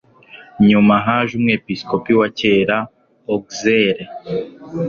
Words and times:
Nyuma 0.67 0.93
haje 1.05 1.33
umwepiskopi 1.39 2.11
wa 2.19 2.27
kera 2.39 2.77
Auxerre 3.33 4.03